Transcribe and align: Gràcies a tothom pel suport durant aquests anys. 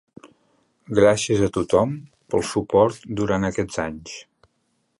Gràcies 0.99 1.43
a 1.47 1.49
tothom 1.57 1.93
pel 2.33 2.45
suport 2.53 3.05
durant 3.21 3.47
aquests 3.51 3.83
anys. 3.85 4.17